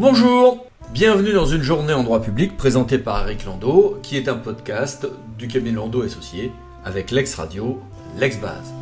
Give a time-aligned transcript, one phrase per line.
[0.00, 4.36] Bonjour Bienvenue dans une journée en droit public présentée par Eric Landau, qui est un
[4.36, 5.06] podcast
[5.36, 6.52] du cabinet Landau Associé
[6.86, 7.78] avec l'ex-radio,
[8.16, 8.72] l'ex-base.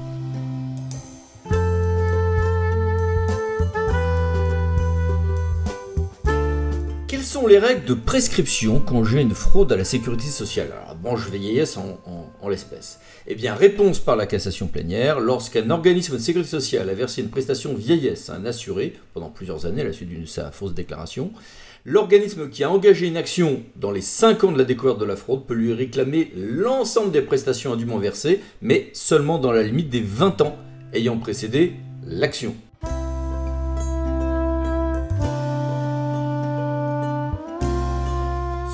[7.09, 10.73] Quelles sont les règles de prescription quand j'ai une fraude à la sécurité sociale?
[11.03, 12.98] Branche vieillesse en, l'espèce.
[13.27, 17.29] Eh bien, réponse par la cassation plénière, lorsqu'un organisme de sécurité sociale a versé une
[17.29, 21.30] prestation vieillesse à un assuré pendant plusieurs années à la suite de sa fausse déclaration,
[21.84, 25.16] l'organisme qui a engagé une action dans les 5 ans de la découverte de la
[25.16, 30.02] fraude peut lui réclamer l'ensemble des prestations indûment versées, mais seulement dans la limite des
[30.02, 30.57] 20 ans
[30.93, 31.74] ayant précédé
[32.07, 32.55] l'action.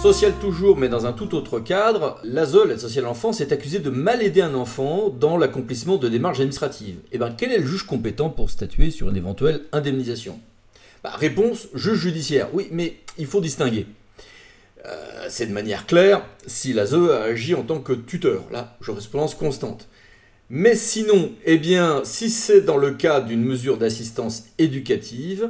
[0.05, 3.79] Social toujours, mais dans un tout autre cadre, l'ASE, l'aide sociale à l'enfance, est accusée
[3.79, 6.97] de mal aider un enfant dans l'accomplissement de démarches administratives.
[7.07, 10.39] Et eh bien, quel est le juge compétent pour statuer sur une éventuelle indemnisation?
[11.03, 12.49] Bah, Réponse, juge judiciaire.
[12.53, 13.87] Oui, mais il faut distinguer.
[14.85, 19.35] Euh, c'est de manière claire si l'ASE a agi en tant que tuteur, là, jurisprudence
[19.35, 19.89] constante.
[20.51, 25.49] Mais sinon, eh bien, si c'est dans le cas d'une mesure d'assistance éducative,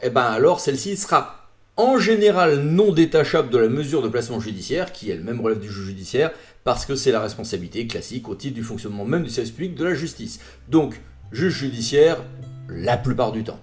[0.00, 1.35] eh ben alors celle-ci sera
[1.76, 5.86] en général non détachable de la mesure de placement judiciaire, qui elle-même relève du juge
[5.86, 6.30] judiciaire,
[6.64, 9.84] parce que c'est la responsabilité classique au titre du fonctionnement même du service public de
[9.84, 10.40] la justice.
[10.68, 11.00] Donc,
[11.32, 12.22] juge judiciaire,
[12.68, 13.60] la plupart du temps.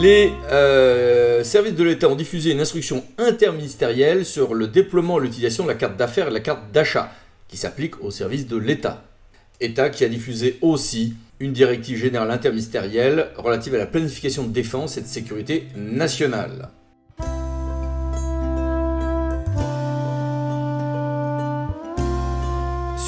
[0.00, 5.64] Les euh, services de l'État ont diffusé une instruction interministérielle sur le déploiement et l'utilisation
[5.64, 7.10] de la carte d'affaires et de la carte d'achat,
[7.48, 9.02] qui s'applique aux services de l'État.
[9.60, 14.96] État qui a diffusé aussi une directive générale interministérielle relative à la planification de défense
[14.96, 16.70] et de sécurité nationale.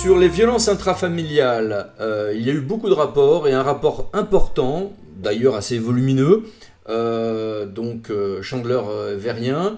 [0.01, 4.09] Sur les violences intrafamiliales, euh, il y a eu beaucoup de rapports et un rapport
[4.15, 6.45] important, d'ailleurs assez volumineux,
[6.89, 9.77] euh, donc euh, Chandler-Verrien,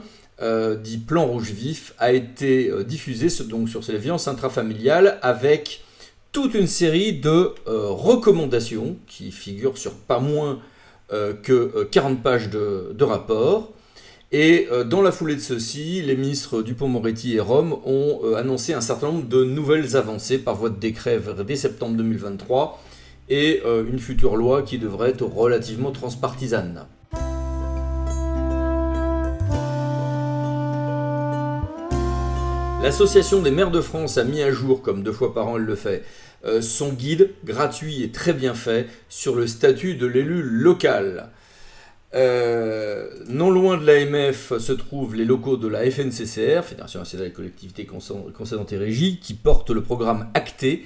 [0.83, 3.47] dit Plan Rouge Vif, a été diffusé sur
[3.85, 5.83] ces violences intrafamiliales avec
[6.33, 10.61] toute une série de euh, recommandations qui figurent sur pas moins
[11.13, 13.73] euh, que 40 euh, pages de, rapport.
[14.35, 19.09] Et dans la foulée de ceci, les ministres Dupont-Moretti et Rome ont annoncé un certain
[19.09, 22.83] nombre de nouvelles avancées par voie de décret dès septembre 2023
[23.29, 26.87] et une future loi qui devrait être relativement transpartisane.
[32.83, 35.63] L'Association des maires de France a mis à jour, comme deux fois par an elle
[35.63, 36.03] le fait,
[36.45, 41.29] euh, son guide gratuit et très bien fait sur le statut de l'élu local.
[42.17, 47.33] Euh, non loin de l'AMF se trouvent les locaux de la FNCCR, Fédération nationale des
[47.33, 50.85] collectivités concédantes et régies, qui porte le programme Acté.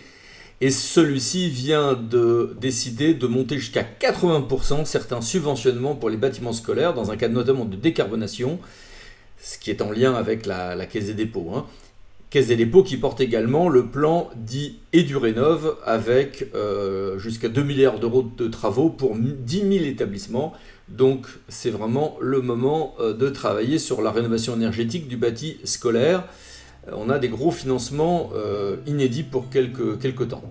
[0.60, 6.92] Et celui-ci vient de décider de monter jusqu'à 80% certains subventionnements pour les bâtiments scolaires,
[6.92, 8.58] dans un cadre notamment de décarbonation,
[9.38, 11.52] ce qui est en lien avec la, Caisse des dépôts.
[11.54, 11.66] Hein.
[12.30, 18.00] Caisse des dépôts qui porte également le plan dit EduRénov avec euh, jusqu'à 2 milliards
[18.00, 20.52] d'euros de travaux pour 10 000 établissements.
[20.88, 26.24] Donc c'est vraiment le moment euh, de travailler sur la rénovation énergétique du bâti scolaire.
[26.88, 28.30] Euh, on a des gros financements
[28.86, 30.42] inédits pour quelques temps.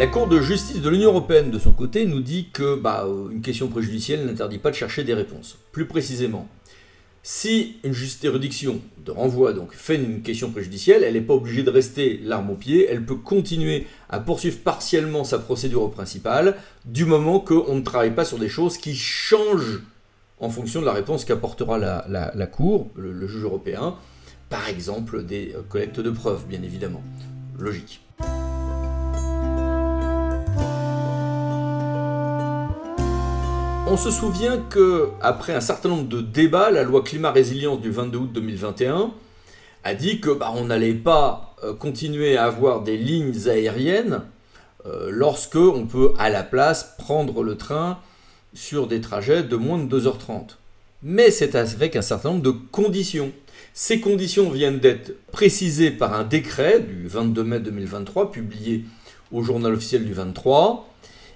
[0.00, 3.42] La Cour de justice de l'Union européenne, de son côté, nous dit que bah, une
[3.42, 5.58] question préjudicielle n'interdit pas de chercher des réponses.
[5.72, 6.48] Plus précisément,
[7.22, 11.68] si une juridiction de renvoi donc, fait une question préjudicielle, elle n'est pas obligée de
[11.68, 16.56] rester l'arme au pied, elle peut continuer à poursuivre partiellement sa procédure principale
[16.86, 19.82] du moment qu'on ne travaille pas sur des choses qui changent
[20.38, 23.96] en fonction de la réponse qu'apportera la, Cour, le, le juge européen,
[24.48, 27.02] par exemple des collectes de preuves, bien évidemment.
[27.58, 28.00] Logique.
[33.92, 37.90] On se souvient que après un certain nombre de débats, la loi climat résilience du
[37.90, 39.10] 22 août 2021
[39.82, 44.22] a dit que bah, on n'allait pas euh, continuer à avoir des lignes aériennes
[44.86, 47.98] euh, lorsque on peut à la place prendre le train
[48.54, 50.50] sur des trajets de moins de 2h30.
[51.02, 53.32] Mais c'est avec un certain nombre de conditions.
[53.74, 58.84] Ces conditions viennent d'être précisées par un décret du 22 mai 2023 publié
[59.32, 60.88] au journal officiel du 23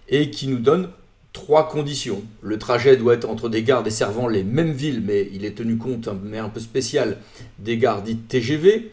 [0.09, 0.89] et qui nous donne
[1.35, 2.23] trois conditions.
[2.41, 5.77] Le trajet doit être entre des gares desservant les mêmes villes, mais il est tenu
[5.77, 7.19] compte, mais un peu spécial,
[7.59, 8.93] des gares dites TGV,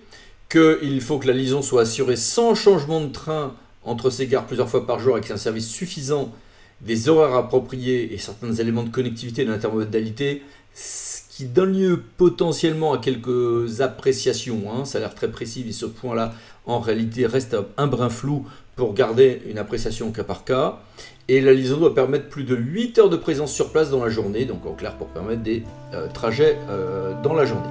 [0.49, 3.55] qu'il faut que la liaison soit assurée sans changement de train
[3.85, 6.33] entre ces gares plusieurs fois par jour avec un service suffisant,
[6.81, 10.41] des horaires appropriés et certains éléments de connectivité de l'intermodalité,
[10.73, 14.63] ce qui donne lieu potentiellement à quelques appréciations.
[14.73, 14.85] Hein.
[14.85, 16.33] Ça a l'air très précis, mais ce point-là,
[16.65, 18.47] en réalité, reste un brin flou
[18.81, 20.79] pour garder une appréciation cas par cas.
[21.27, 24.09] Et la liaison doit permettre plus de 8 heures de présence sur place dans la
[24.09, 25.61] journée, donc en clair pour permettre des
[25.93, 27.69] euh, trajets euh, dans la journée.